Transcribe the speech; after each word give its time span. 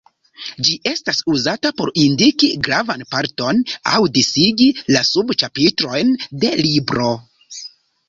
Ĝi 0.67 0.71
estas 0.91 1.19
uzata 1.33 1.71
por 1.81 1.91
indiki 2.05 2.49
gravan 2.69 3.05
parton 3.13 3.63
aŭ 3.93 4.03
disigi 4.19 4.73
la 4.99 5.07
sub-ĉapitrojn 5.13 6.15
de 6.45 6.55
libro. 6.69 7.17